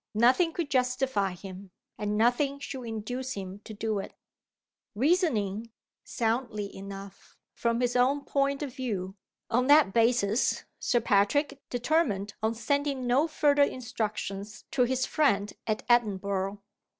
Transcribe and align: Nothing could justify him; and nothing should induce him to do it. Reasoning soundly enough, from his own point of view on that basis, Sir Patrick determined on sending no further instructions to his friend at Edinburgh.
Nothing 0.15 0.51
could 0.51 0.71
justify 0.71 1.33
him; 1.33 1.69
and 1.95 2.17
nothing 2.17 2.57
should 2.57 2.81
induce 2.85 3.33
him 3.33 3.59
to 3.65 3.71
do 3.71 3.99
it. 3.99 4.15
Reasoning 4.95 5.69
soundly 6.03 6.75
enough, 6.75 7.37
from 7.53 7.81
his 7.81 7.95
own 7.95 8.25
point 8.25 8.63
of 8.63 8.73
view 8.73 9.15
on 9.51 9.67
that 9.67 9.93
basis, 9.93 10.63
Sir 10.79 11.01
Patrick 11.01 11.61
determined 11.69 12.33
on 12.41 12.55
sending 12.55 13.05
no 13.05 13.27
further 13.27 13.61
instructions 13.61 14.65
to 14.71 14.85
his 14.85 15.05
friend 15.05 15.53
at 15.67 15.83
Edinburgh. 15.87 16.63